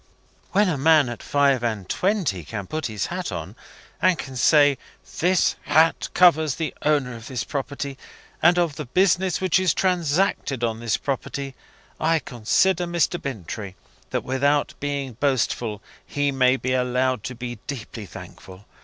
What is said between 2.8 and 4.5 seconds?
his hat on, and can